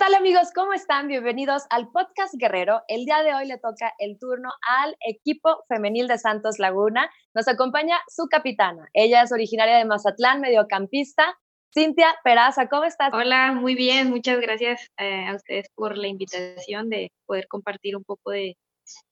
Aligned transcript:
tal 0.00 0.14
amigos? 0.14 0.48
¿Cómo 0.54 0.72
están? 0.72 1.08
Bienvenidos 1.08 1.64
al 1.68 1.90
podcast 1.90 2.32
Guerrero. 2.38 2.80
El 2.88 3.04
día 3.04 3.22
de 3.22 3.34
hoy 3.34 3.46
le 3.46 3.58
toca 3.58 3.92
el 3.98 4.18
turno 4.18 4.48
al 4.66 4.96
equipo 5.06 5.62
femenil 5.68 6.08
de 6.08 6.16
Santos 6.16 6.58
Laguna. 6.58 7.10
Nos 7.34 7.46
acompaña 7.48 7.98
su 8.08 8.26
capitana. 8.26 8.88
Ella 8.94 9.20
es 9.22 9.30
originaria 9.30 9.76
de 9.76 9.84
Mazatlán, 9.84 10.40
mediocampista. 10.40 11.36
Cintia 11.74 12.14
Peraza, 12.24 12.66
¿cómo 12.70 12.84
estás? 12.84 13.12
Hola, 13.12 13.52
muy 13.52 13.74
bien. 13.74 14.08
Muchas 14.08 14.40
gracias 14.40 14.88
eh, 14.96 15.26
a 15.26 15.34
ustedes 15.34 15.68
por 15.74 15.98
la 15.98 16.08
invitación 16.08 16.88
de 16.88 17.12
poder 17.26 17.46
compartir 17.46 17.94
un 17.94 18.04
poco 18.04 18.30
de, 18.30 18.56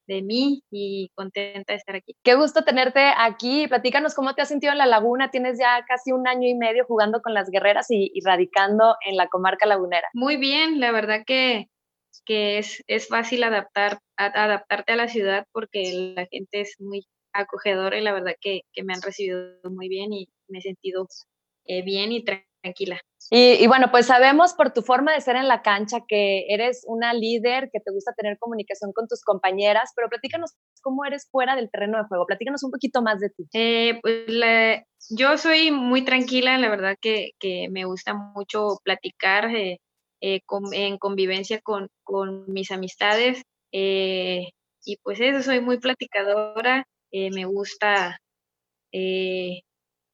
de 0.07 0.23
mí 0.23 0.63
y 0.71 1.11
contenta 1.15 1.73
de 1.73 1.77
estar 1.77 1.97
aquí. 1.97 2.17
Qué 2.23 2.35
gusto 2.35 2.65
tenerte 2.65 3.01
aquí. 3.17 3.67
Platícanos 3.69 4.15
cómo 4.15 4.35
te 4.35 4.43
has 4.43 4.49
sentido 4.49 4.73
en 4.73 4.79
la 4.79 4.87
laguna. 4.87 5.31
Tienes 5.31 5.59
ya 5.59 5.85
casi 5.87 6.13
un 6.13 6.27
año 6.27 6.49
y 6.49 6.55
medio 6.55 6.85
jugando 6.87 7.21
con 7.21 7.35
las 7.35 7.51
guerreras 7.51 7.87
y, 7.91 8.13
radicando 8.25 8.97
en 9.07 9.17
la 9.17 9.29
comarca 9.29 9.67
lagunera. 9.67 10.09
Muy 10.15 10.37
bien, 10.37 10.81
la 10.81 10.93
verdad 10.93 11.23
que, 11.27 11.69
que 12.25 12.59
es, 12.59 12.83
es 12.87 13.09
fácil 13.09 13.45
adaptar, 13.45 13.99
adaptarte 14.17 14.93
a 14.93 14.97
la 14.97 15.09
ciudad 15.09 15.47
porque 15.53 16.13
la 16.17 16.27
gente 16.27 16.63
es 16.63 16.77
muy 16.79 17.07
acogedora 17.33 17.99
y 17.99 18.03
la 18.03 18.13
verdad 18.13 18.35
que, 18.41 18.63
que 18.73 18.83
me 18.83 18.95
han 18.95 19.03
recibido 19.03 19.53
muy 19.65 19.89
bien 19.89 20.13
y 20.13 20.29
me 20.49 20.59
he 20.59 20.63
sentido 20.63 21.07
eh, 21.67 21.83
bien 21.83 22.13
y 22.13 22.25
tranquila. 22.25 22.48
Y, 23.31 23.67
bueno, 23.67 23.91
pues 23.91 24.07
sabemos 24.07 24.55
por 24.55 24.73
tu 24.73 24.81
forma 24.83 25.13
de 25.13 25.21
ser 25.21 25.37
en 25.37 25.49
la 25.49 25.61
cancha 25.61 25.99
que 26.09 26.47
eres 26.49 26.83
una 26.87 27.13
líder, 27.13 27.69
que 27.71 27.81
te 27.81 27.93
gusta 27.93 28.15
tener 28.15 28.39
comunicación 28.39 28.93
con 28.93 29.07
tus 29.07 29.23
compañeras, 29.23 29.93
pero 29.95 30.09
platícanos 30.09 30.55
cómo 30.81 31.05
eres 31.05 31.29
fuera 31.31 31.55
del 31.55 31.71
terreno 31.71 31.99
de 31.99 32.05
juego, 32.05 32.27
platícanos 32.27 32.63
un 32.65 32.71
poquito 32.71 33.03
más 33.03 33.21
de 33.21 33.29
ti. 33.31 33.47
Eh, 33.53 33.99
pues 34.01 34.83
yo 35.11 35.37
soy 35.37 35.71
muy 35.71 36.05
tranquila, 36.05 36.57
la 36.57 36.71
verdad 36.71 36.97
que, 37.01 37.33
que 37.39 37.69
me 37.71 37.85
gusta 37.85 38.15
mucho 38.15 38.79
platicar 38.83 39.55
eh, 39.55 39.79
eh, 40.23 40.41
en 40.73 40.97
convivencia 40.97 41.61
con, 41.61 41.89
con 42.03 42.51
mis 42.51 42.71
amistades 42.71 43.43
y 43.71 44.97
pues 45.03 45.21
eso, 45.21 45.43
soy 45.43 45.61
muy 45.61 45.79
platicadora, 45.79 46.87
me 47.13 47.45
gusta 47.45 48.19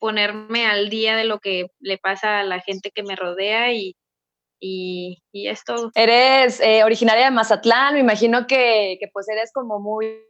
ponerme 0.05 0.67
al 0.67 0.91
día 0.91 1.17
de 1.17 1.25
lo 1.25 1.39
que 1.39 1.69
le 1.81 1.97
pasa 1.97 2.41
a 2.41 2.45
la 2.45 2.61
gente 2.61 2.91
que 2.91 3.03
me 3.03 3.17
rodea 3.17 3.73
y, 3.73 3.97
y, 4.61 5.23
y 5.33 5.49
es 5.49 5.65
todo. 5.65 5.93
Eres 5.95 6.61
eh, 6.61 6.85
originaria 6.85 7.25
de 7.25 7.31
Mazatlán, 7.31 7.95
me 7.95 8.01
imagino 8.01 8.47
que, 8.47 8.99
que, 9.01 9.09
pues 9.11 9.27
eres 9.31 9.51
como 9.51 9.81
muy, 9.81 10.27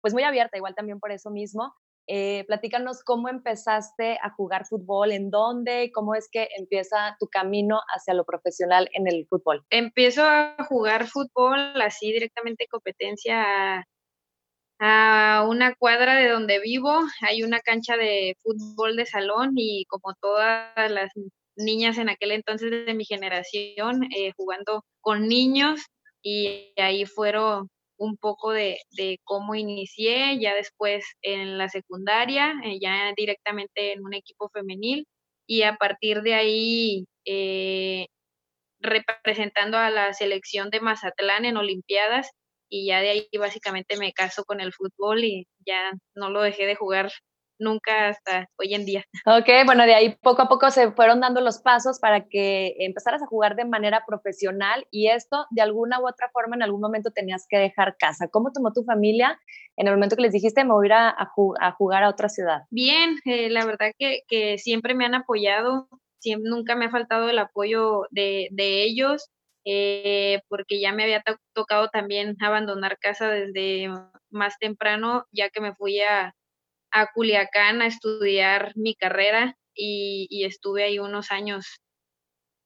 pues 0.00 0.14
muy 0.14 0.22
abierta, 0.22 0.56
igual 0.56 0.76
también 0.76 1.00
por 1.00 1.10
eso 1.10 1.28
mismo. 1.32 1.74
Eh, 2.06 2.44
platícanos 2.46 3.02
cómo 3.02 3.28
empezaste 3.28 4.16
a 4.22 4.30
jugar 4.30 4.64
fútbol, 4.64 5.10
en 5.10 5.28
dónde, 5.28 5.90
cómo 5.92 6.14
es 6.14 6.28
que 6.30 6.48
empieza 6.56 7.16
tu 7.18 7.26
camino 7.26 7.80
hacia 7.92 8.14
lo 8.14 8.24
profesional 8.24 8.88
en 8.92 9.08
el 9.08 9.26
fútbol. 9.28 9.64
Empiezo 9.70 10.22
a 10.24 10.54
jugar 10.68 11.08
fútbol 11.08 11.82
así 11.82 12.12
directamente 12.12 12.68
competencia 12.70 13.88
a 14.80 15.44
una 15.46 15.74
cuadra 15.74 16.16
de 16.16 16.28
donde 16.28 16.58
vivo 16.58 17.00
hay 17.20 17.42
una 17.42 17.60
cancha 17.60 17.96
de 17.96 18.34
fútbol 18.42 18.96
de 18.96 19.04
salón 19.06 19.52
y 19.56 19.84
como 19.86 20.14
todas 20.14 20.90
las 20.90 21.10
niñas 21.54 21.98
en 21.98 22.08
aquel 22.08 22.32
entonces 22.32 22.70
de 22.86 22.94
mi 22.94 23.04
generación, 23.04 24.04
eh, 24.04 24.32
jugando 24.36 24.84
con 25.02 25.28
niños 25.28 25.80
y 26.22 26.72
ahí 26.76 27.04
fueron 27.04 27.68
un 27.98 28.16
poco 28.16 28.52
de, 28.52 28.78
cómo 29.24 29.54
inicié, 29.54 30.38
ya 30.40 30.54
después 30.54 31.04
en 31.20 31.58
la 31.58 31.68
secundaria, 31.68 32.54
eh, 32.64 32.78
ya 32.80 33.12
directamente 33.14 33.92
en 33.92 34.02
un 34.02 34.14
equipo 34.14 34.48
femenil 34.48 35.06
y 35.46 35.62
a 35.62 35.76
partir 35.76 36.22
de 36.22 36.34
ahí 36.34 37.04
eh, 37.26 38.06
representando 38.80 39.76
a 39.76 39.90
la 39.90 40.14
selección 40.14 40.70
de 40.70 40.80
Mazatlán 40.80 41.44
en 41.44 41.58
Olimpiadas 41.58 42.30
y 42.70 42.86
ya 42.86 43.00
de 43.00 43.10
ahí 43.10 43.28
básicamente 43.38 43.98
me 43.98 44.12
caso 44.12 44.44
con 44.44 44.60
el 44.60 44.72
fútbol 44.72 45.24
y 45.24 45.48
ya 45.66 45.92
no 46.14 46.30
lo 46.30 46.40
dejé 46.40 46.66
de 46.66 46.76
jugar 46.76 47.10
nunca 47.60 48.08
hasta 48.08 48.48
hoy 48.58 48.74
en 48.74 48.84
día. 48.84 49.04
Ok, 49.26 49.48
bueno, 49.66 49.84
de 49.84 49.94
ahí 49.94 50.16
poco 50.22 50.42
a 50.42 50.48
poco 50.48 50.70
se 50.70 50.90
fueron 50.92 51.20
dando 51.20 51.40
los 51.40 51.58
pasos 51.58 52.00
para 52.00 52.26
que 52.26 52.74
empezaras 52.78 53.22
a 53.22 53.26
jugar 53.26 53.54
de 53.54 53.64
manera 53.64 54.04
profesional 54.06 54.86
y 54.90 55.08
esto 55.08 55.46
de 55.50 55.62
alguna 55.62 56.00
u 56.00 56.08
otra 56.08 56.30
forma 56.32 56.56
en 56.56 56.62
algún 56.62 56.80
momento 56.80 57.10
tenías 57.10 57.46
que 57.48 57.58
dejar 57.58 57.96
casa. 57.98 58.28
¿Cómo 58.28 58.50
tomó 58.52 58.72
tu 58.72 58.82
familia 58.82 59.38
en 59.76 59.86
el 59.86 59.94
momento 59.94 60.16
que 60.16 60.22
les 60.22 60.32
dijiste 60.32 60.64
me 60.64 60.72
voy 60.72 60.86
a 60.86 60.88
ir 60.88 60.92
a, 60.92 61.72
jugar 61.76 62.02
a 62.02 62.08
otra 62.08 62.28
ciudad? 62.28 62.62
Bien, 62.70 63.16
eh, 63.26 63.50
la 63.50 63.64
verdad 63.64 63.92
que, 63.98 64.22
que, 64.26 64.58
siempre 64.58 64.94
me 64.94 65.04
han 65.04 65.14
apoyado, 65.14 65.88
siempre, 66.18 66.50
nunca 66.50 66.74
me 66.74 66.86
ha 66.86 66.90
faltado 66.90 67.28
el 67.28 67.38
apoyo 67.38 68.06
de, 68.10 68.48
de 68.52 68.82
ellos. 68.82 69.30
Eh, 69.64 70.40
porque 70.48 70.80
ya 70.80 70.92
me 70.92 71.02
había 71.04 71.22
tocado 71.52 71.88
también 71.88 72.36
abandonar 72.40 72.98
casa 72.98 73.28
desde 73.28 73.88
más 74.30 74.58
temprano, 74.58 75.26
ya 75.32 75.50
que 75.50 75.60
me 75.60 75.74
fui 75.74 76.00
a, 76.00 76.34
a 76.90 77.12
Culiacán 77.12 77.82
a 77.82 77.86
estudiar 77.86 78.72
mi 78.74 78.94
carrera 78.94 79.56
y, 79.74 80.44
estuve 80.44 80.84
ahí 80.84 80.98
unos 80.98 81.30
años 81.30 81.80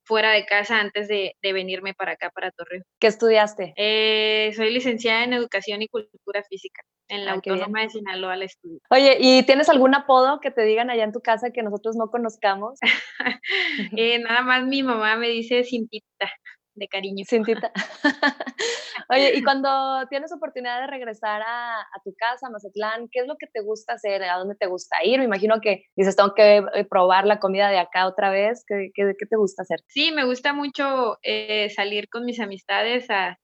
fuera 0.03 0.31
de 0.31 0.45
casa 0.45 0.79
antes 0.79 1.07
de, 1.07 1.35
venirme 1.41 1.93
para 1.93 2.13
acá, 2.13 2.29
para 2.29 2.51
Torreón. 2.51 2.83
¿Qué 2.99 3.07
estudiaste? 3.07 3.73
Eh, 3.75 4.51
soy 4.55 4.71
licenciada 4.71 5.23
en 5.23 5.33
Educación 5.33 5.81
y 5.81 5.87
Cultura 5.87 6.43
Física 6.43 6.83
en 7.07 7.25
la 7.25 7.31
ah, 7.31 7.33
Autónoma 7.35 7.81
de 7.81 7.89
Sinaloa 7.89 8.35
la 8.35 8.45
estudio. 8.45 8.79
Oye, 8.89 9.17
¿y 9.19 9.43
tienes 9.43 9.69
algún 9.69 9.95
apodo 9.95 10.39
que 10.41 10.51
te 10.51 10.63
digan 10.63 10.89
allá 10.89 11.03
en 11.03 11.11
tu 11.11 11.21
casa 11.21 11.51
que 11.51 11.63
nosotros 11.63 11.95
no 11.95 12.09
conozcamos? 12.09 12.79
Eh, 13.97 14.19
nada 14.19 14.41
más 14.41 14.65
mi 14.65 14.83
mamá 14.83 15.15
me 15.15 15.27
dice 15.27 15.63
Cintita 15.63 16.31
de 16.75 16.87
cariño. 16.87 17.25
Cintita. 17.27 17.71
Oye, 19.09 19.33
y 19.35 19.43
cuando 19.43 19.69
tienes 20.09 20.31
oportunidad 20.33 20.81
de 20.81 20.87
regresar 20.87 21.41
a, 21.41 21.85
tu 22.03 22.13
casa, 22.15 22.49
Mazatlán, 22.49 23.07
¿qué 23.11 23.21
es 23.21 23.27
lo 23.27 23.35
que 23.37 23.47
te 23.47 23.61
gusta 23.61 23.93
hacer? 23.93 24.23
¿A 24.23 24.37
dónde 24.37 24.55
te 24.55 24.67
gusta 24.67 25.03
ir? 25.03 25.19
Me 25.19 25.25
imagino 25.25 25.59
que 25.61 25.85
dices, 25.95 26.15
tengo 26.15 26.33
que 26.33 26.57
eh, 26.57 26.85
probar 26.85 27.25
la 27.25 27.39
comida 27.39 27.69
de 27.69 27.79
acá 27.79 28.07
otra 28.07 28.29
vez. 28.29 28.63
¿Qué, 28.67 28.91
qué, 28.93 29.13
te 29.13 29.35
gusta 29.35 29.63
hacer? 29.63 29.79
Sí, 29.87 30.11
me 30.11 30.25
gusta 30.25 30.53
mucho 30.53 31.17
eh, 31.23 31.69
salir 31.69 32.09
con 32.09 32.25
mis 32.25 32.39
amistades 32.39 33.07
a, 33.09 33.37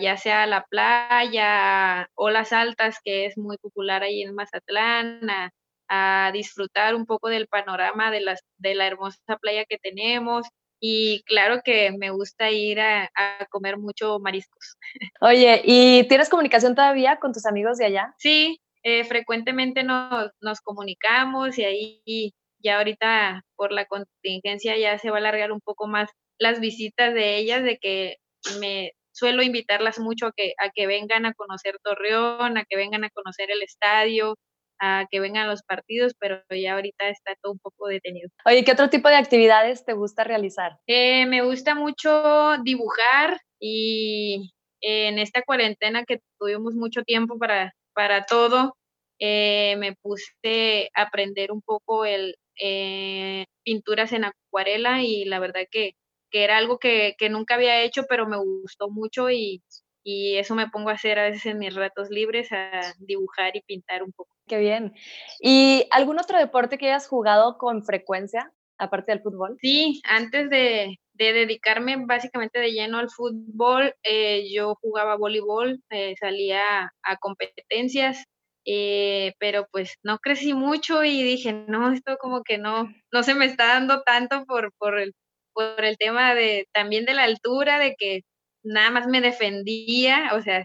ya 0.00 0.16
sea 0.16 0.42
a 0.42 0.46
la 0.46 0.64
playa 0.68 2.08
o 2.14 2.30
las 2.30 2.52
altas, 2.52 2.98
que 3.02 3.26
es 3.26 3.38
muy 3.38 3.56
popular 3.58 4.02
ahí 4.02 4.22
en 4.22 4.34
Mazatlán, 4.34 5.30
a, 5.30 5.50
a 5.88 6.30
disfrutar 6.32 6.94
un 6.94 7.06
poco 7.06 7.28
del 7.28 7.48
panorama 7.48 8.10
de, 8.10 8.20
las, 8.20 8.40
de 8.58 8.74
la 8.74 8.86
hermosa 8.86 9.36
playa 9.40 9.64
que 9.64 9.78
tenemos 9.78 10.46
y 10.80 11.22
claro 11.24 11.60
que 11.64 11.92
me 11.92 12.10
gusta 12.10 12.50
ir 12.50 12.80
a, 12.80 13.10
comer 13.50 13.78
mucho 13.78 14.18
mariscos. 14.20 14.76
Oye, 15.20 15.62
¿y 15.64 16.06
tienes 16.08 16.28
comunicación 16.28 16.74
todavía 16.74 17.18
con 17.18 17.32
tus 17.32 17.46
amigos 17.46 17.78
de 17.78 17.86
allá? 17.86 18.14
Sí, 18.18 18.60
eh, 18.82 19.04
frecuentemente 19.04 19.82
nos, 19.82 20.30
nos 20.40 20.60
comunicamos 20.60 21.58
y 21.58 21.64
ahí 21.64 22.34
ya 22.60 22.78
ahorita 22.78 23.44
por 23.56 23.72
la 23.72 23.86
contingencia 23.86 24.76
ya 24.76 24.98
se 24.98 25.10
va 25.10 25.16
a 25.16 25.20
alargar 25.20 25.52
un 25.52 25.60
poco 25.60 25.86
más 25.86 26.10
las 26.38 26.60
visitas 26.60 27.14
de 27.14 27.36
ellas, 27.36 27.62
de 27.64 27.78
que 27.78 28.16
me 28.60 28.92
suelo 29.12 29.42
invitarlas 29.42 29.98
mucho 29.98 30.26
a 30.26 30.32
que, 30.32 30.54
a 30.58 30.70
que 30.70 30.86
vengan 30.86 31.26
a 31.26 31.34
conocer 31.34 31.78
Torreón, 31.82 32.56
a 32.56 32.64
que 32.64 32.76
vengan 32.76 33.04
a 33.04 33.10
conocer 33.10 33.50
el 33.50 33.62
estadio, 33.62 34.36
a 34.80 35.06
que 35.10 35.20
vengan 35.20 35.48
los 35.48 35.62
partidos, 35.62 36.14
pero 36.18 36.42
ya 36.50 36.74
ahorita 36.74 37.08
está 37.08 37.34
todo 37.42 37.52
un 37.52 37.58
poco 37.58 37.88
detenido. 37.88 38.30
Oye, 38.44 38.64
¿qué 38.64 38.72
otro 38.72 38.90
tipo 38.90 39.08
de 39.08 39.16
actividades 39.16 39.84
te 39.84 39.92
gusta 39.92 40.24
realizar? 40.24 40.78
Eh, 40.86 41.26
me 41.26 41.42
gusta 41.42 41.74
mucho 41.74 42.56
dibujar 42.62 43.40
y 43.60 44.52
en 44.80 45.18
esta 45.18 45.42
cuarentena 45.42 46.04
que 46.04 46.20
tuvimos 46.38 46.74
mucho 46.74 47.02
tiempo 47.02 47.38
para, 47.38 47.74
para 47.94 48.24
todo, 48.24 48.76
eh, 49.18 49.76
me 49.78 49.94
puse 49.96 50.90
a 50.94 51.02
aprender 51.02 51.50
un 51.50 51.62
poco 51.62 52.04
el 52.04 52.36
eh, 52.60 53.46
pinturas 53.64 54.12
en 54.12 54.24
acuarela 54.24 55.02
y 55.02 55.24
la 55.24 55.38
verdad 55.38 55.62
que, 55.70 55.92
que 56.30 56.44
era 56.44 56.56
algo 56.58 56.78
que, 56.78 57.14
que, 57.18 57.28
nunca 57.28 57.54
había 57.54 57.82
hecho, 57.82 58.04
pero 58.08 58.26
me 58.26 58.36
gustó 58.36 58.90
mucho 58.90 59.30
y, 59.30 59.62
y 60.10 60.38
eso 60.38 60.54
me 60.54 60.70
pongo 60.70 60.88
a 60.88 60.94
hacer 60.94 61.18
a 61.18 61.24
veces 61.24 61.44
en 61.44 61.58
mis 61.58 61.74
ratos 61.74 62.08
libres, 62.08 62.50
a 62.50 62.94
dibujar 62.98 63.54
y 63.54 63.60
pintar 63.60 64.02
un 64.02 64.10
poco. 64.10 64.34
Qué 64.46 64.56
bien. 64.56 64.94
¿Y 65.38 65.86
algún 65.90 66.18
otro 66.18 66.38
deporte 66.38 66.78
que 66.78 66.86
hayas 66.86 67.06
jugado 67.06 67.58
con 67.58 67.84
frecuencia, 67.84 68.50
aparte 68.78 69.12
del 69.12 69.20
fútbol? 69.20 69.58
Sí, 69.60 70.00
antes 70.04 70.48
de, 70.48 70.98
dedicarme 71.12 71.96
básicamente 72.06 72.58
de 72.58 72.72
lleno 72.72 72.96
al 72.96 73.10
fútbol, 73.10 73.94
eh, 74.02 74.50
yo 74.50 74.76
jugaba 74.80 75.14
voleibol, 75.16 75.82
eh, 75.90 76.14
salía 76.18 76.90
a 77.02 77.16
competencias, 77.18 78.24
eh, 78.64 79.34
pero 79.38 79.68
pues 79.70 79.96
no 80.02 80.20
crecí 80.20 80.54
mucho 80.54 81.04
y 81.04 81.22
dije, 81.22 81.52
no, 81.52 81.92
esto 81.92 82.16
como 82.16 82.42
que 82.44 82.56
no, 82.56 82.88
no 83.12 83.22
se 83.22 83.34
me 83.34 83.44
está 83.44 83.66
dando 83.66 84.00
tanto 84.04 84.46
por, 84.46 84.72
por, 84.78 84.98
el, 84.98 85.14
por 85.52 85.84
el 85.84 85.98
tema 85.98 86.34
de 86.34 86.66
también 86.72 87.04
de 87.04 87.12
la 87.12 87.24
altura, 87.24 87.78
de 87.78 87.94
que 87.94 88.22
nada 88.68 88.90
más 88.90 89.06
me 89.06 89.20
defendía, 89.20 90.32
o 90.34 90.42
sea, 90.42 90.62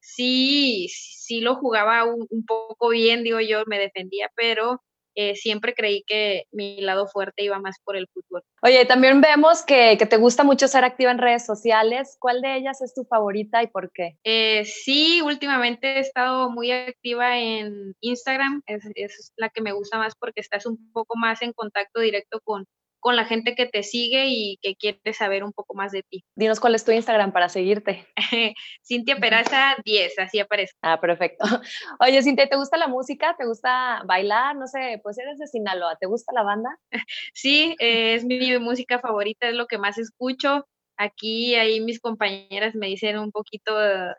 sí, 0.00 0.88
sí 0.88 1.40
lo 1.40 1.56
jugaba 1.56 2.04
un, 2.04 2.44
poco 2.46 2.90
bien, 2.90 3.22
digo 3.24 3.40
yo, 3.40 3.62
me 3.66 3.78
defendía, 3.78 4.30
pero 4.36 4.82
eh, 5.14 5.34
siempre 5.34 5.74
creí 5.74 6.04
que 6.06 6.44
mi 6.52 6.80
lado 6.80 7.08
fuerte 7.08 7.42
iba 7.42 7.58
más 7.58 7.78
por 7.82 7.96
el 7.96 8.08
fútbol. 8.12 8.42
Oye, 8.62 8.84
también 8.84 9.20
vemos 9.20 9.62
que, 9.62 9.96
te 9.96 10.16
gusta 10.16 10.44
mucho 10.44 10.68
ser 10.68 10.84
activa 10.84 11.10
en 11.10 11.18
redes 11.18 11.44
sociales. 11.44 12.16
¿Cuál 12.20 12.42
de 12.42 12.56
ellas 12.56 12.80
es 12.82 12.94
tu 12.94 13.04
favorita 13.04 13.62
y 13.62 13.66
por 13.66 13.90
qué? 13.92 14.16
Eh, 14.24 14.64
sí, 14.64 15.20
últimamente 15.22 15.96
he 15.96 16.00
estado 16.00 16.50
muy 16.50 16.70
activa 16.70 17.38
en 17.38 17.94
Instagram. 18.00 18.62
Es, 18.66 18.84
es 18.94 19.32
la 19.36 19.48
que 19.48 19.62
me 19.62 19.72
gusta 19.72 19.98
más 19.98 20.14
porque 20.14 20.40
estás 20.40 20.66
un 20.66 20.92
poco 20.92 21.16
más 21.16 21.42
en 21.42 21.52
contacto 21.52 22.00
directo 22.00 22.40
con, 22.44 22.66
con 23.00 23.16
la 23.16 23.24
gente 23.24 23.54
que 23.54 23.66
te 23.66 23.82
sigue 23.82 24.26
y 24.28 24.58
que 24.62 24.76
quiere 24.76 25.12
saber 25.12 25.42
un 25.42 25.52
poco 25.52 25.74
más 25.74 25.92
de 25.92 26.02
ti. 26.02 26.24
Dinos 26.36 26.60
cuál 26.60 26.74
es 26.74 26.84
tu 26.84 26.92
Instagram 26.92 27.32
para 27.32 27.48
seguirte. 27.48 28.06
Cintia 28.86 29.16
Peraza 29.16 29.76
10, 29.84 30.18
así 30.18 30.38
aparece. 30.38 30.74
Ah, 30.82 31.00
perfecto. 31.00 31.44
Oye, 32.00 32.22
Cintia, 32.22 32.48
¿te 32.48 32.56
gusta 32.56 32.76
la 32.76 32.88
música? 32.88 33.34
¿Te 33.38 33.46
gusta 33.46 34.02
bailar? 34.06 34.56
No 34.56 34.66
sé, 34.66 35.00
pues 35.02 35.18
eres 35.18 35.38
de 35.38 35.46
Sinaloa, 35.46 35.96
¿te 35.96 36.06
gusta 36.06 36.32
la 36.34 36.42
banda? 36.42 36.70
Sí, 37.32 37.76
es 37.78 38.24
mi 38.24 38.58
música 38.58 38.98
favorita, 38.98 39.48
es 39.48 39.54
lo 39.54 39.66
que 39.66 39.78
más 39.78 39.98
escucho. 39.98 40.66
Aquí, 40.96 41.54
ahí 41.54 41.80
mis 41.80 42.00
compañeras 42.00 42.74
me 42.74 42.88
dicen 42.88 43.18
un 43.18 43.30
poquito 43.30 43.74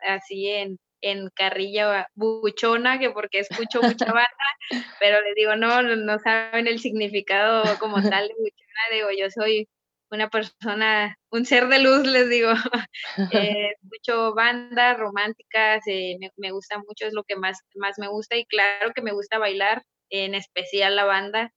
así 0.06 0.48
en, 0.48 0.78
en 1.02 1.28
carrilla 1.34 2.08
buchona, 2.14 2.98
que 2.98 3.10
porque 3.10 3.40
escucho 3.40 3.82
mucha 3.82 4.06
banda, 4.06 4.86
pero 5.00 5.20
les 5.20 5.34
digo, 5.34 5.56
no, 5.56 5.82
no 5.82 6.18
saben 6.18 6.66
el 6.66 6.78
significado 6.78 7.64
como 7.78 7.96
tal 7.96 8.28
de 8.28 8.34
buchona, 8.34 8.82
digo, 8.92 9.08
yo 9.18 9.30
soy 9.30 9.68
una 10.12 10.28
persona, 10.28 11.16
un 11.30 11.44
ser 11.44 11.68
de 11.68 11.80
luz, 11.80 12.06
les 12.06 12.28
digo. 12.28 12.52
eh, 13.32 13.72
escucho 13.82 14.34
bandas 14.34 14.98
románticas, 14.98 15.82
me, 15.86 16.30
me, 16.36 16.50
gusta 16.52 16.78
mucho, 16.78 17.06
es 17.06 17.14
lo 17.14 17.24
que 17.24 17.36
más, 17.36 17.58
más 17.74 17.98
me 17.98 18.08
gusta 18.08 18.36
y 18.36 18.44
claro 18.46 18.92
que 18.94 19.02
me 19.02 19.12
gusta 19.12 19.38
bailar, 19.38 19.82
en 20.10 20.34
especial 20.34 20.96
la 20.96 21.04
banda. 21.04 21.52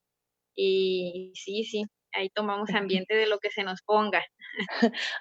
Y 0.55 1.33
sí, 1.35 1.65
sí, 1.65 1.85
ahí 2.15 2.29
tomamos 2.29 2.69
ambiente 2.75 3.15
de 3.15 3.27
lo 3.27 3.39
que 3.39 3.51
se 3.51 3.63
nos 3.63 3.81
ponga. 3.81 4.23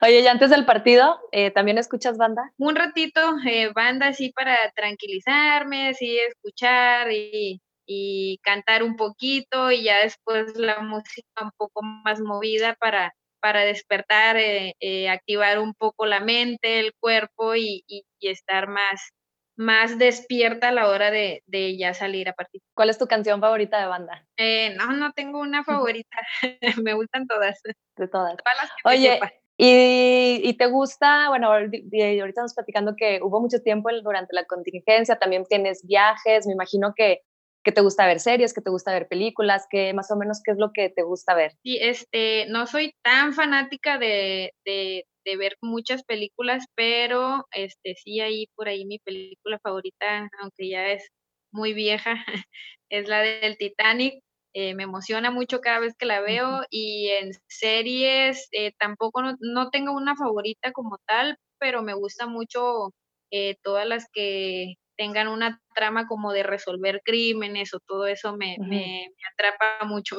Oye, 0.00 0.20
y 0.20 0.26
antes 0.26 0.50
del 0.50 0.64
partido, 0.64 1.20
eh, 1.32 1.50
¿también 1.50 1.78
escuchas 1.78 2.16
banda? 2.16 2.52
Un 2.56 2.76
ratito, 2.76 3.20
eh, 3.46 3.72
banda 3.74 4.08
así 4.08 4.32
para 4.32 4.56
tranquilizarme, 4.72 5.88
así 5.88 6.18
escuchar 6.18 7.10
y, 7.10 7.60
y, 7.86 8.38
cantar 8.42 8.82
un 8.82 8.96
poquito 8.96 9.70
y 9.70 9.84
ya 9.84 10.02
después 10.02 10.56
la 10.56 10.80
música 10.80 11.42
un 11.42 11.50
poco 11.56 11.82
más 11.82 12.20
movida 12.20 12.74
para, 12.74 13.12
para 13.40 13.64
despertar, 13.64 14.36
eh, 14.36 14.74
eh 14.80 15.08
activar 15.08 15.58
un 15.58 15.74
poco 15.74 16.06
la 16.06 16.20
mente, 16.20 16.80
el 16.80 16.92
cuerpo 17.00 17.54
y, 17.54 17.84
y, 17.86 18.04
y 18.20 18.28
estar 18.28 18.68
más, 18.68 19.10
más 19.56 19.98
despierta 19.98 20.68
a 20.68 20.72
la 20.72 20.88
hora 20.88 21.10
de, 21.10 21.42
de, 21.46 21.76
ya 21.76 21.94
salir 21.94 22.28
a 22.28 22.32
partir. 22.32 22.60
¿Cuál 22.74 22.90
es 22.90 22.98
tu 22.98 23.06
canción 23.06 23.40
favorita 23.40 23.80
de 23.80 23.86
banda? 23.86 24.26
Eh, 24.36 24.74
no, 24.76 24.92
no 24.92 25.12
tengo 25.12 25.40
una 25.40 25.64
favorita. 25.64 26.16
me 26.82 26.94
gustan 26.94 27.26
todas. 27.26 27.60
De 27.96 28.08
todas. 28.08 28.36
todas 28.36 28.70
Oye, 28.84 29.20
y, 29.56 30.40
y, 30.42 30.54
te 30.54 30.66
gusta, 30.66 31.28
bueno, 31.28 31.48
ahorita 31.48 32.26
estamos 32.26 32.54
platicando 32.54 32.96
que 32.96 33.20
hubo 33.22 33.40
mucho 33.40 33.60
tiempo 33.62 33.88
durante 34.02 34.34
la 34.34 34.44
contingencia, 34.46 35.16
también 35.16 35.44
tienes 35.44 35.86
viajes, 35.86 36.46
me 36.46 36.54
imagino 36.54 36.92
que, 36.96 37.20
que 37.62 37.70
te 37.70 37.80
gusta 37.80 38.04
ver 38.04 38.18
series, 38.18 38.52
que 38.52 38.60
te 38.60 38.70
gusta 38.70 38.92
ver 38.92 39.06
películas, 39.06 39.66
que 39.70 39.94
más 39.94 40.10
o 40.10 40.16
menos 40.16 40.40
qué 40.44 40.50
es 40.50 40.58
lo 40.58 40.72
que 40.72 40.90
te 40.90 41.02
gusta 41.02 41.34
ver. 41.34 41.52
Sí, 41.62 41.78
este, 41.80 42.46
no 42.48 42.66
soy 42.66 42.94
tan 43.02 43.32
fanática 43.32 43.96
de, 43.96 44.52
de, 44.64 45.06
de 45.24 45.36
ver 45.36 45.56
muchas 45.62 46.04
películas, 46.04 46.66
pero 46.74 47.46
este 47.52 47.94
sí 47.96 48.20
hay 48.20 48.46
por 48.54 48.68
ahí 48.68 48.84
mi 48.84 48.98
película 48.98 49.58
favorita, 49.62 50.28
aunque 50.40 50.68
ya 50.68 50.88
es 50.88 51.08
muy 51.52 51.72
vieja, 51.74 52.14
es 52.90 53.08
la 53.08 53.20
del 53.20 53.56
Titanic. 53.58 54.22
Eh, 54.56 54.74
me 54.74 54.84
emociona 54.84 55.32
mucho 55.32 55.60
cada 55.60 55.80
vez 55.80 55.94
que 55.98 56.06
la 56.06 56.20
veo 56.20 56.62
y 56.70 57.08
en 57.08 57.32
series 57.48 58.48
eh, 58.52 58.72
tampoco 58.78 59.20
no, 59.20 59.36
no, 59.40 59.70
tengo 59.70 59.92
una 59.92 60.14
favorita 60.16 60.70
como 60.72 60.98
tal, 61.06 61.36
pero 61.58 61.82
me 61.82 61.94
gusta 61.94 62.26
mucho 62.28 62.92
eh, 63.32 63.56
todas 63.62 63.86
las 63.86 64.06
que 64.12 64.74
tengan 64.96 65.26
una 65.28 65.60
trama 65.74 66.06
como 66.06 66.32
de 66.32 66.44
resolver 66.44 67.02
crímenes 67.04 67.74
o 67.74 67.80
todo 67.80 68.06
eso 68.06 68.36
me, 68.36 68.56
uh 68.58 68.62
-huh. 68.62 68.68
me, 68.68 69.08
me 69.08 69.24
atrapa 69.32 69.84
mucho. 69.86 70.18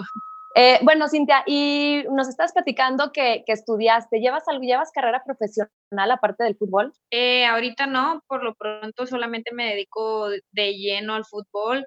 Eh, 0.58 0.80
bueno, 0.84 1.10
Cintia, 1.10 1.44
y 1.46 2.06
nos 2.12 2.30
estás 2.30 2.54
platicando 2.54 3.12
que, 3.12 3.44
estudiaste. 3.46 4.22
¿Llevas 4.22 4.46
llevas 4.62 4.92
carrera 4.94 5.22
profesional 5.26 6.12
aparte 6.12 6.46
del 6.46 6.56
fútbol? 6.56 6.94
Eh, 7.12 7.46
ahorita 7.46 7.88
no, 7.88 8.24
por 8.26 8.42
lo 8.42 8.56
pronto 8.56 9.06
solamente 9.06 9.54
me 9.54 9.72
dedico 9.72 10.30
de 10.30 10.74
lleno 10.78 11.16
al 11.16 11.26
fútbol, 11.26 11.86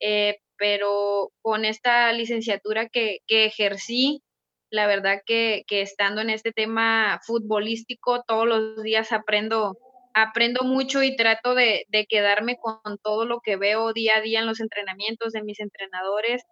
eh, 0.00 0.36
pero 0.58 1.30
con 1.40 1.64
esta 1.64 2.12
licenciatura 2.12 2.90
que, 2.90 3.20
ejercí, 3.26 4.22
la 4.68 4.86
verdad 4.86 5.22
que, 5.24 5.64
que, 5.66 5.80
estando 5.80 6.20
en 6.20 6.28
este 6.28 6.52
tema 6.52 7.20
futbolístico, 7.24 8.22
todos 8.26 8.46
los 8.46 8.82
días 8.82 9.12
aprendo, 9.12 9.78
aprendo 10.12 10.62
mucho 10.64 11.02
y 11.02 11.16
trato 11.16 11.54
de, 11.54 11.86
de 11.88 12.04
quedarme 12.04 12.58
con 12.58 12.98
todo 13.02 13.24
lo 13.24 13.40
que 13.40 13.56
veo 13.56 13.94
día 13.94 14.18
a 14.18 14.20
día 14.20 14.40
en 14.40 14.46
los 14.46 14.60
entrenamientos 14.60 15.32
de 15.32 15.42
mis 15.42 15.58
entrenadores 15.58 16.42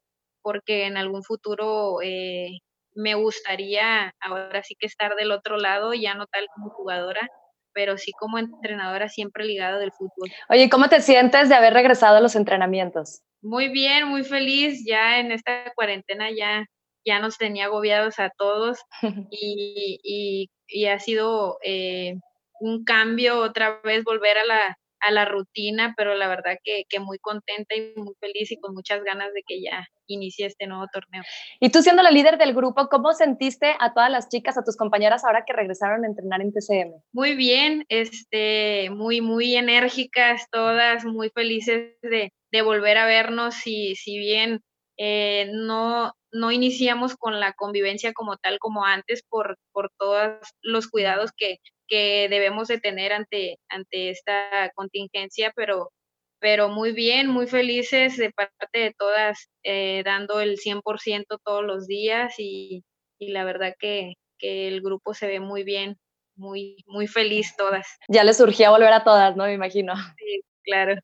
porque 0.43 0.87
en 0.87 0.97
algún 0.97 1.23
futuro 1.23 2.01
eh, 2.03 2.61
me 2.95 3.15
gustaría 3.15 4.13
ahora 4.21 4.63
sí 4.63 4.75
que 4.79 4.87
estar 4.87 5.15
del 5.15 5.31
otro 5.31 5.57
lado, 5.57 5.95
ya 5.95 6.15
no 6.15 6.27
tal 6.27 6.47
como 6.55 6.71
jugadora, 6.71 7.29
pero 7.73 7.97
sí 7.97 8.13
como 8.19 8.39
entrenadora 8.39 9.09
siempre 9.09 9.45
ligada 9.45 9.79
del 9.79 9.93
fútbol. 9.93 10.31
Oye, 10.49 10.69
¿cómo 10.69 10.89
te 10.89 11.01
sientes 11.01 11.49
de 11.49 11.55
haber 11.55 11.75
regresado 11.75 12.17
a 12.17 12.21
los 12.21 12.35
entrenamientos? 12.35 13.23
Muy 13.41 13.69
bien, 13.69 14.09
muy 14.09 14.25
feliz. 14.25 14.85
Ya 14.85 15.21
en 15.21 15.31
esta 15.31 15.73
cuarentena 15.77 16.29
ya, 16.37 16.67
ya 17.05 17.21
nos 17.21 17.39
tenía 17.39 17.67
agobiados 17.67 18.19
a 18.19 18.31
todos 18.37 18.79
y, 19.31 20.01
y, 20.03 20.51
y 20.67 20.87
ha 20.87 20.99
sido 20.99 21.59
eh, 21.63 22.15
un 22.61 22.85
cambio 22.85 23.39
otra 23.41 23.81
vez 23.85 24.03
volver 24.03 24.39
a 24.39 24.45
la, 24.45 24.79
a 25.01 25.11
la 25.11 25.25
rutina, 25.25 25.95
pero 25.97 26.15
la 26.15 26.29
verdad 26.29 26.59
que, 26.63 26.85
que, 26.89 27.01
muy 27.01 27.19
contenta 27.19 27.75
y 27.75 27.93
muy 27.97 28.15
feliz 28.21 28.51
y 28.51 28.59
con 28.59 28.75
muchas 28.75 29.03
ganas 29.05 29.33
de 29.33 29.43
que 29.47 29.63
ya 29.63 29.87
inicie 30.07 30.47
este 30.47 30.67
nuevo 30.67 30.87
torneo. 30.93 31.23
Y 31.61 31.71
tú 31.71 31.83
siendo 31.83 32.03
la 32.03 32.11
líder 32.11 32.39
del 32.39 32.55
grupo, 32.55 32.89
¿cómo 32.89 33.13
sentiste 33.13 33.75
a 33.79 33.93
todas 33.93 34.11
las 34.11 34.29
chicas, 34.29 34.59
a 34.59 34.65
tus 34.65 34.77
compañeras 34.77 35.25
ahora 35.25 35.45
que 35.47 35.53
regresaron 35.53 36.05
a 36.05 36.09
entrenar 36.09 36.41
en 36.41 36.53
TCM? 36.53 37.03
Muy 37.13 37.35
bien, 37.35 37.85
este, 37.89 38.91
muy, 38.91 39.21
muy 39.21 39.57
enérgicas 39.57 40.49
todas, 40.51 41.05
muy 41.05 41.31
felices 41.31 41.97
de, 42.03 42.33
de 42.51 42.63
volver 42.63 42.99
a 42.99 43.07
vernos 43.07 43.67
y 43.67 43.95
si 43.97 44.19
bien 44.19 44.63
eh, 44.97 45.49
no, 45.53 46.13
no 46.33 46.51
iniciamos 46.51 47.17
con 47.17 47.39
la 47.41 47.53
convivencia 47.53 48.13
como 48.13 48.37
tal 48.37 48.59
como 48.59 48.85
antes 48.85 49.23
por, 49.29 49.57
por 49.73 49.91
todos 49.99 50.39
los 50.61 50.89
cuidados 50.89 51.31
que, 51.37 51.59
que 51.89 52.29
debemos 52.29 52.69
de 52.69 52.79
tener 52.79 53.13
ante, 53.13 53.59
ante 53.69 54.11
esta 54.11 54.71
contingencia, 54.75 55.53
pero, 55.57 55.91
pero 56.39 56.69
muy 56.69 56.93
bien, 56.93 57.29
muy 57.29 57.47
felices 57.47 58.17
de 58.17 58.31
parte 58.31 58.79
de 58.79 58.95
todas, 58.97 59.49
eh, 59.65 60.03
dando 60.05 60.41
el 60.41 60.59
100% 60.59 61.39
todos 61.45 61.65
los 61.65 61.87
días 61.87 62.35
y, 62.39 62.85
y 63.19 63.33
la 63.33 63.45
verdad 63.45 63.75
que, 63.79 64.15
que, 64.39 64.69
el 64.69 64.83
grupo 64.83 65.15
se 65.15 65.27
ve 65.27 65.41
muy 65.41 65.65
bien, 65.65 65.97
muy, 66.37 66.85
muy 66.87 67.07
feliz 67.07 67.55
todas. 67.57 67.87
Ya 68.09 68.23
les 68.25 68.37
surgía 68.37 68.71
volver 68.71 68.93
a 68.93 69.05
todas, 69.05 69.37
¿no? 69.37 69.45
Me 69.45 69.55
imagino. 69.55 69.95
Sí, 70.17 70.43
claro. 70.63 70.95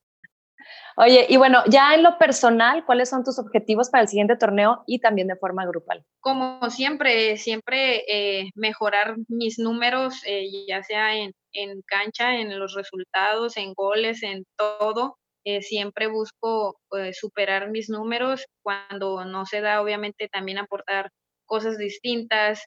Oye, 0.96 1.26
y 1.28 1.36
bueno, 1.36 1.62
ya 1.68 1.94
en 1.94 2.04
lo 2.04 2.18
personal, 2.18 2.84
¿cuáles 2.84 3.10
son 3.10 3.24
tus 3.24 3.38
objetivos 3.38 3.90
para 3.90 4.02
el 4.02 4.08
siguiente 4.08 4.36
torneo 4.36 4.84
y 4.86 5.00
también 5.00 5.26
de 5.26 5.36
forma 5.36 5.66
grupal? 5.66 6.04
Como 6.20 6.70
siempre, 6.70 7.36
siempre 7.36 8.04
eh, 8.06 8.50
mejorar 8.54 9.16
mis 9.26 9.58
números, 9.58 10.22
eh, 10.24 10.46
ya 10.68 10.82
sea 10.84 11.16
en, 11.16 11.32
en, 11.52 11.82
cancha, 11.82 12.36
en 12.36 12.58
los 12.58 12.74
resultados, 12.74 13.56
en 13.56 13.74
goles, 13.74 14.22
en 14.22 14.44
todo. 14.56 15.16
Eh, 15.44 15.62
siempre 15.62 16.06
busco 16.06 16.78
superar 17.12 17.70
mis 17.70 17.90
números. 17.90 18.46
Cuando 18.62 19.24
no 19.24 19.46
se 19.46 19.60
da, 19.60 19.82
obviamente 19.82 20.28
también 20.28 20.58
aportar 20.58 21.10
cosas 21.44 21.76
distintas, 21.76 22.64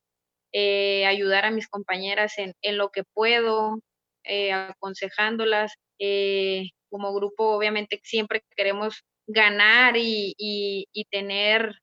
ayudar 0.54 1.46
a 1.46 1.52
mis 1.52 1.68
compañeras 1.68 2.38
en, 2.38 2.54
en 2.62 2.78
lo 2.78 2.90
que 2.90 3.04
puedo, 3.14 3.80
aconsejándolas 4.54 5.74
como 6.90 7.14
grupo 7.14 7.56
obviamente 7.56 8.00
siempre 8.04 8.44
queremos 8.56 9.04
ganar 9.28 9.98
y, 9.98 10.34
y, 10.38 10.88
y 10.94 11.06
tener, 11.06 11.80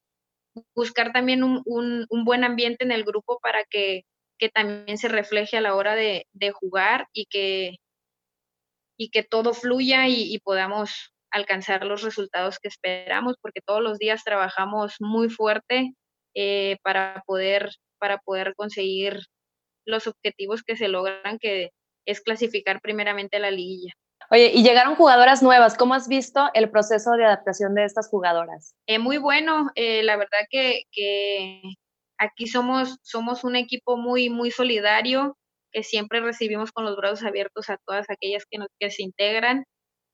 buscar 0.74 1.12
también 1.12 1.44
un, 1.44 1.62
un, 1.66 2.24
buen 2.24 2.44
ambiente 2.44 2.84
en 2.84 2.92
el 2.92 3.04
grupo 3.04 3.38
para 3.40 3.64
que, 3.64 4.04
que 4.38 4.48
también 4.48 4.98
se 4.98 5.08
refleje 5.08 5.56
a 5.56 5.60
la 5.60 5.74
hora 5.74 5.94
de, 5.94 6.26
de 6.32 6.52
jugar 6.52 7.06
y 7.12 7.26
que, 7.26 7.76
y 8.98 9.10
que 9.10 9.22
todo 9.22 9.52
fluya 9.52 10.08
y, 10.08 10.34
y, 10.34 10.38
podamos 10.38 11.12
alcanzar 11.30 11.84
los 11.84 12.02
resultados 12.02 12.58
que 12.58 12.68
esperamos, 12.68 13.36
porque 13.42 13.60
todos 13.60 13.82
los 13.82 13.98
días 13.98 14.24
trabajamos 14.24 14.94
muy 15.00 15.28
fuerte 15.28 15.92
eh, 16.34 16.78
para, 16.82 17.22
poder, 17.26 17.70
para 17.98 18.18
poder 18.18 18.54
conseguir 18.54 19.20
los 19.84 20.06
objetivos 20.06 20.62
que 20.62 20.76
se 20.76 20.88
logran, 20.88 21.38
que 21.38 21.70
es 22.06 22.20
clasificar 22.20 22.80
primeramente 22.80 23.36
a 23.36 23.40
la 23.40 23.50
liguilla. 23.50 23.92
Oye, 24.30 24.52
y 24.54 24.62
llegaron 24.62 24.96
jugadoras 24.96 25.42
nuevas. 25.42 25.76
¿Cómo 25.76 25.94
has 25.94 26.08
visto 26.08 26.50
el 26.54 26.70
proceso 26.70 27.12
de 27.12 27.24
adaptación 27.24 27.74
de 27.74 27.84
estas 27.84 28.08
jugadoras? 28.08 28.74
Eh, 28.86 28.98
muy 28.98 29.18
bueno. 29.18 29.70
Eh, 29.74 30.02
la 30.02 30.16
verdad 30.16 30.40
que, 30.50 30.84
que, 30.92 31.62
aquí 32.18 32.46
somos, 32.46 32.98
somos 33.02 33.44
un 33.44 33.56
equipo 33.56 33.96
muy, 33.96 34.30
muy 34.30 34.50
solidario, 34.50 35.36
que 35.72 35.82
siempre 35.82 36.20
recibimos 36.20 36.72
con 36.72 36.84
los 36.84 36.96
brazos 36.96 37.24
abiertos 37.24 37.68
a 37.70 37.78
todas 37.86 38.08
aquellas 38.08 38.44
que, 38.50 38.58
nos, 38.58 38.68
que 38.78 38.90
se 38.90 39.02
integran, 39.02 39.64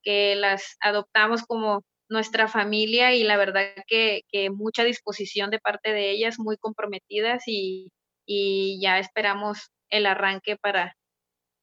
que 0.03 0.35
las 0.35 0.77
adoptamos 0.81 1.43
como 1.43 1.83
nuestra 2.09 2.49
familia 2.49 3.15
y 3.15 3.23
la 3.23 3.37
verdad 3.37 3.73
que, 3.87 4.23
que 4.31 4.51
mucha 4.51 4.83
disposición 4.83 5.51
de 5.51 5.61
parte 5.61 5.93
de 5.93 6.11
ellas, 6.11 6.39
muy 6.39 6.57
comprometidas 6.57 7.45
y, 7.47 7.89
y 8.27 8.81
ya 8.83 8.99
esperamos 8.99 9.69
el 9.91 10.07
arranque 10.07 10.57
para, 10.57 10.97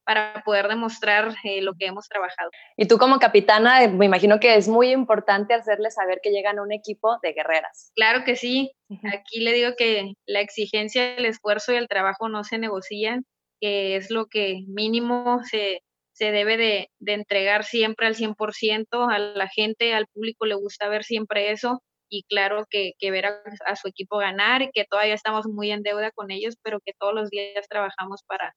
para 0.08 0.42
poder 0.42 0.68
demostrar 0.68 1.34
eh, 1.44 1.60
lo 1.60 1.74
que 1.74 1.84
hemos 1.84 2.08
trabajado. 2.08 2.50
Y 2.78 2.88
tú 2.88 2.96
como 2.96 3.18
capitana, 3.18 3.84
eh, 3.84 3.88
me 3.88 4.06
imagino 4.06 4.40
que 4.40 4.54
es 4.54 4.66
muy 4.66 4.90
importante 4.90 5.52
hacerle 5.52 5.90
saber 5.90 6.20
que 6.22 6.30
llegan 6.30 6.58
a 6.58 6.62
un 6.62 6.72
equipo 6.72 7.18
de 7.22 7.34
guerreras. 7.34 7.92
Claro 7.94 8.24
que 8.24 8.34
sí. 8.34 8.72
Aquí 9.12 9.40
le 9.40 9.52
digo 9.52 9.72
que 9.76 10.14
la 10.24 10.40
exigencia, 10.40 11.14
el 11.14 11.26
esfuerzo 11.26 11.74
y 11.74 11.76
el 11.76 11.88
trabajo 11.88 12.30
no 12.30 12.42
se 12.42 12.56
negocian, 12.56 13.26
que 13.60 13.96
es 13.96 14.10
lo 14.10 14.28
que 14.28 14.62
mínimo 14.66 15.40
se, 15.44 15.82
se 16.12 16.32
debe 16.32 16.56
de, 16.56 16.88
de, 17.00 17.12
entregar 17.12 17.64
siempre 17.64 18.06
al 18.06 18.14
100%, 18.14 19.14
a 19.14 19.18
la 19.18 19.48
gente, 19.48 19.92
al 19.92 20.06
público 20.06 20.46
le 20.46 20.54
gusta 20.54 20.88
ver 20.88 21.04
siempre 21.04 21.50
eso 21.50 21.82
y 22.08 22.22
claro 22.22 22.64
que, 22.70 22.92
que 22.98 23.10
ver 23.10 23.26
a, 23.26 23.42
a, 23.66 23.76
su 23.76 23.88
equipo 23.88 24.16
ganar 24.16 24.62
y 24.62 24.70
que 24.72 24.86
todavía 24.86 25.12
estamos 25.12 25.46
muy 25.46 25.70
en 25.70 25.82
deuda 25.82 26.10
con 26.12 26.30
ellos, 26.30 26.54
pero 26.62 26.80
que 26.80 26.94
todos 26.98 27.12
los 27.12 27.28
días 27.28 27.68
trabajamos 27.68 28.22
para, 28.26 28.54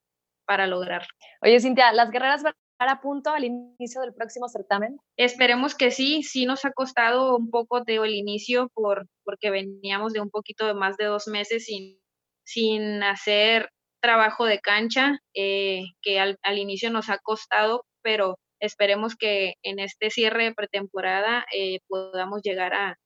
para 0.52 0.68
lograrlo. 0.68 1.08
Oye, 1.42 1.62
Cintia, 1.62 1.94
¿las 1.94 2.12
guerreras 2.12 2.44
van 2.44 2.52
a 2.52 2.74
estar 2.74 2.98
a 2.98 3.00
punto 3.00 3.30
al 3.30 3.46
inicio 3.46 4.02
del 4.02 4.14
próximo 4.14 4.50
certamen? 4.50 4.98
Esperemos 5.16 5.76
que 5.76 5.92
sí, 5.92 6.24
sí 6.24 6.46
nos 6.46 6.66
ha 6.66 6.74
costado 6.74 7.38
un 7.38 7.50
poco 7.50 7.86
de 7.86 7.96
el 7.96 8.14
inicio 8.14 8.70
por, 8.74 9.08
porque 9.24 9.50
veníamos 9.50 10.12
de 10.12 10.20
un 10.20 10.30
poquito 10.30 10.68
de 10.68 10.74
más 10.74 10.98
de 10.98 11.06
dos 11.06 11.30
meses 11.30 11.64
sin, 11.64 12.02
sin 12.44 13.02
hacer 13.02 13.70
trabajo 14.02 14.44
de 14.44 14.60
cancha, 14.60 15.20
eh, 15.34 15.84
que 16.02 16.20
al, 16.20 16.38
al, 16.44 16.58
inicio 16.58 16.90
nos 16.90 17.10
ha 17.10 17.18
costado, 17.20 17.86
pero 18.02 18.38
esperemos 18.60 19.16
que 19.16 19.54
en 19.64 19.80
este 19.80 20.10
cierre 20.10 20.44
de 20.44 20.54
pretemporada 20.54 21.46
eh, 21.56 21.80
podamos 21.88 22.42
llegar 22.44 22.74
a, 22.74 22.98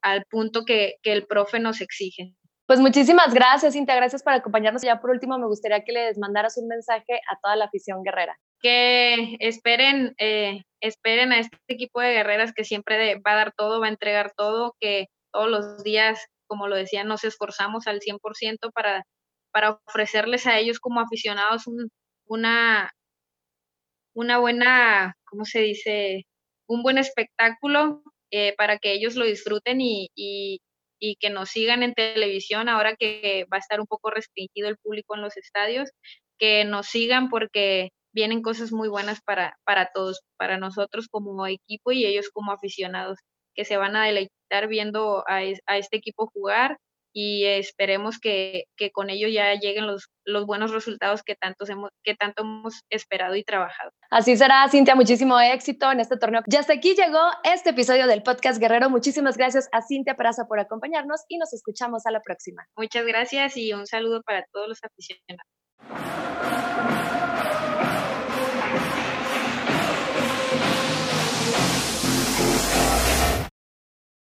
al 0.00 0.24
punto 0.24 0.64
que, 0.64 0.94
que 1.02 1.12
el 1.12 1.26
profe 1.26 1.60
nos 1.60 1.82
exige. 1.82 2.34
Pues 2.66 2.80
muchísimas 2.80 3.34
gracias, 3.34 3.74
Cintia. 3.74 3.96
Gracias 3.96 4.22
por 4.22 4.32
acompañarnos. 4.32 4.82
Ya 4.82 5.00
por 5.00 5.10
último, 5.10 5.38
me 5.38 5.46
gustaría 5.46 5.84
que 5.84 5.92
les 5.92 6.18
mandaras 6.18 6.56
un 6.58 6.68
mensaje 6.68 7.20
a 7.30 7.38
toda 7.42 7.56
la 7.56 7.66
afición 7.66 8.02
guerrera. 8.02 8.38
Que 8.60 9.36
esperen, 9.40 10.14
eh, 10.18 10.62
esperen 10.80 11.32
a 11.32 11.40
este 11.40 11.58
equipo 11.68 12.00
de 12.00 12.12
guerreras 12.12 12.52
que 12.52 12.64
siempre 12.64 13.16
va 13.16 13.32
a 13.32 13.36
dar 13.36 13.52
todo, 13.56 13.80
va 13.80 13.86
a 13.86 13.90
entregar 13.90 14.32
todo, 14.36 14.76
que 14.80 15.06
todos 15.32 15.50
los 15.50 15.82
días, 15.82 16.24
como 16.46 16.68
lo 16.68 16.76
decía, 16.76 17.04
nos 17.04 17.24
esforzamos 17.24 17.86
al 17.86 18.00
100% 18.00 18.70
para, 18.72 19.04
para 19.52 19.80
ofrecerles 19.86 20.46
a 20.46 20.58
ellos 20.58 20.78
como 20.78 21.00
aficionados 21.00 21.66
un, 21.66 21.90
una, 22.26 22.92
una 24.14 24.38
buena, 24.38 25.16
¿cómo 25.24 25.44
se 25.44 25.60
dice? 25.60 26.26
Un 26.66 26.82
buen 26.82 26.98
espectáculo 26.98 28.02
eh, 28.30 28.54
para 28.56 28.78
que 28.78 28.92
ellos 28.92 29.16
lo 29.16 29.24
disfruten 29.24 29.80
y, 29.80 30.10
y, 30.14 30.60
y 31.02 31.16
que 31.16 31.30
nos 31.30 31.50
sigan 31.50 31.82
en 31.82 31.94
televisión 31.94 32.68
ahora 32.68 32.94
que 32.94 33.44
va 33.52 33.56
a 33.56 33.60
estar 33.60 33.80
un 33.80 33.88
poco 33.88 34.10
restringido 34.10 34.68
el 34.68 34.78
público 34.78 35.16
en 35.16 35.22
los 35.22 35.36
estadios, 35.36 35.90
que 36.38 36.64
nos 36.64 36.86
sigan 36.86 37.28
porque 37.28 37.90
vienen 38.14 38.40
cosas 38.40 38.70
muy 38.70 38.88
buenas 38.88 39.20
para, 39.20 39.58
para 39.64 39.90
todos, 39.92 40.20
para 40.38 40.58
nosotros 40.58 41.08
como 41.10 41.44
equipo 41.48 41.90
y 41.90 42.06
ellos 42.06 42.30
como 42.32 42.52
aficionados, 42.52 43.18
que 43.56 43.64
se 43.64 43.76
van 43.76 43.96
a 43.96 44.06
deleitar 44.06 44.68
viendo 44.68 45.24
a, 45.28 45.38
a 45.66 45.76
este 45.76 45.96
equipo 45.96 46.28
jugar 46.32 46.78
y 47.12 47.44
esperemos 47.44 48.18
que, 48.18 48.64
que, 48.76 48.90
con 48.90 49.10
ello 49.10 49.28
ya 49.28 49.54
lleguen 49.54 49.86
los, 49.86 50.08
los 50.24 50.46
buenos 50.46 50.70
resultados 50.70 51.22
que, 51.22 51.34
tantos 51.34 51.68
hemos, 51.68 51.90
que 52.02 52.14
tanto 52.14 52.42
hemos 52.42 52.82
esperado 52.90 53.36
y 53.36 53.44
trabajado. 53.44 53.90
Así 54.10 54.36
será, 54.36 54.66
Cintia, 54.68 54.94
muchísimo 54.94 55.38
éxito 55.38 55.90
en 55.92 56.00
este 56.00 56.16
torneo. 56.16 56.42
Ya 56.46 56.60
hasta 56.60 56.72
aquí 56.72 56.94
llegó 56.94 57.20
este 57.44 57.70
episodio 57.70 58.06
del 58.06 58.22
podcast 58.22 58.58
Guerrero. 58.60 58.90
Muchísimas 58.90 59.36
gracias 59.36 59.68
a 59.72 59.82
Cintia 59.82 60.16
Peraza 60.16 60.46
por 60.46 60.58
acompañarnos 60.58 61.22
y 61.28 61.38
nos 61.38 61.52
escuchamos 61.52 62.06
a 62.06 62.10
la 62.10 62.20
próxima. 62.20 62.66
Muchas 62.76 63.04
gracias 63.04 63.56
y 63.56 63.72
un 63.72 63.86
saludo 63.86 64.22
para 64.22 64.44
todos 64.52 64.68
los 64.68 64.78
aficionados. 64.82 65.42